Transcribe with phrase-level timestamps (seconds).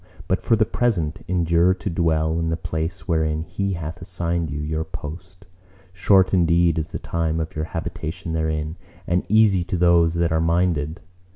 [0.27, 4.59] But for the present, endure to dwell in the place wherein He hath assigned you
[4.59, 5.45] your post.
[5.93, 10.41] Short indeed is the time of your habitation therein, and easy to those that are
[10.41, 11.01] minded.